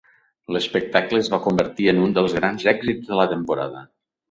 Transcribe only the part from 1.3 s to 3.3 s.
va convertir en un dels grans èxits de la